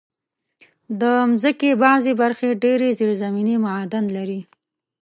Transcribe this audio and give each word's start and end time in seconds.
د 0.99 1.01
مځکې 1.31 1.69
بعضي 1.83 2.13
برخې 2.21 2.49
ډېر 2.63 2.79
زېرزمینې 2.99 3.55
معادن 3.65 4.05
لري. 4.17 4.41